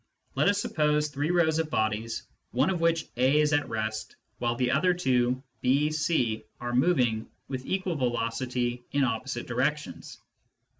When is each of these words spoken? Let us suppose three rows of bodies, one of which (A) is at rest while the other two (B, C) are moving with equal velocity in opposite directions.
Let 0.33 0.49
us 0.49 0.59
suppose 0.59 1.09
three 1.09 1.29
rows 1.29 1.59
of 1.59 1.69
bodies, 1.69 2.23
one 2.53 2.71
of 2.71 2.81
which 2.81 3.05
(A) 3.17 3.39
is 3.39 3.53
at 3.53 3.69
rest 3.69 4.15
while 4.39 4.55
the 4.55 4.71
other 4.71 4.95
two 4.95 5.43
(B, 5.61 5.91
C) 5.91 6.43
are 6.59 6.73
moving 6.73 7.27
with 7.49 7.67
equal 7.67 7.93
velocity 7.95 8.81
in 8.93 9.03
opposite 9.03 9.45
directions. 9.45 10.17